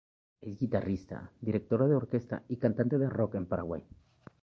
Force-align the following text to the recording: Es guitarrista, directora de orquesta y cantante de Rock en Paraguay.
Es 0.41 0.57
guitarrista, 0.57 1.29
directora 1.41 1.85
de 1.87 1.93
orquesta 1.93 2.41
y 2.47 2.57
cantante 2.57 2.97
de 2.97 3.07
Rock 3.07 3.35
en 3.35 3.45
Paraguay. 3.45 3.83